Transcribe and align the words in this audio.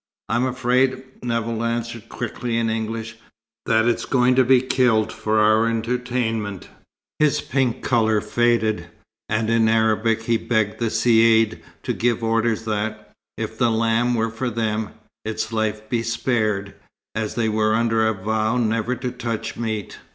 "I'm 0.29 0.47
afraid," 0.47 1.03
Nevill 1.21 1.63
answered 1.63 2.09
quickly 2.09 2.57
in 2.57 2.71
English, 2.71 3.17
"that 3.67 3.85
it's 3.87 4.05
going 4.05 4.33
to 4.33 4.43
be 4.43 4.59
killed 4.59 5.13
for 5.13 5.37
our 5.39 5.67
entertainment." 5.69 6.67
His 7.19 7.39
pink 7.39 7.83
colour 7.83 8.19
faded, 8.19 8.87
and 9.29 9.47
in 9.47 9.69
Arabic 9.69 10.23
he 10.23 10.37
begged 10.37 10.79
the 10.79 10.87
Caïd 10.87 11.59
to 11.83 11.93
give 11.93 12.23
orders 12.23 12.65
that, 12.65 13.11
if 13.37 13.59
the 13.59 13.69
lamb 13.69 14.15
were 14.15 14.31
for 14.31 14.49
them, 14.49 14.89
its 15.23 15.53
life 15.53 15.87
be 15.87 16.01
spared, 16.01 16.73
as 17.13 17.35
they 17.35 17.47
were 17.47 17.75
under 17.75 18.07
a 18.07 18.13
vow 18.15 18.57
never 18.57 18.95
to 18.95 19.11
touch 19.11 19.55
meat. 19.55 19.99